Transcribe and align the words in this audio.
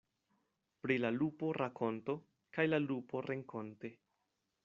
Pri 0.85 0.95
la 1.01 1.11
lupo 1.17 1.49
rakonto, 1.63 2.17
kaj 2.57 2.67
la 2.71 2.81
lupo 2.87 3.23
renkonte. 3.29 3.93